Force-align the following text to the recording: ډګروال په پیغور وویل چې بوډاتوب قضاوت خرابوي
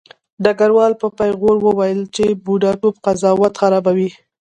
ډګروال 0.43 0.93
په 1.01 1.07
پیغور 1.19 1.57
وویل 1.65 2.01
چې 2.15 2.25
بوډاتوب 2.43 2.95
قضاوت 3.05 3.53
خرابوي 3.61 4.09